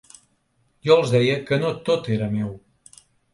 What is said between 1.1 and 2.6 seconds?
deia que no tot era meu.